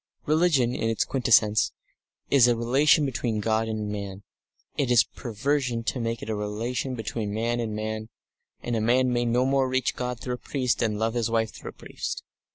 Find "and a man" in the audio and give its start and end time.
8.63-9.13